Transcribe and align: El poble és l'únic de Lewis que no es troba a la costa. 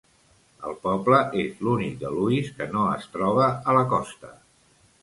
El 0.69 0.79
poble 0.85 1.19
és 1.43 1.61
l'únic 1.67 2.01
de 2.05 2.15
Lewis 2.17 2.51
que 2.61 2.71
no 2.73 2.87
es 2.97 3.07
troba 3.19 3.53
a 3.75 3.79
la 3.81 3.89
costa. 3.95 4.35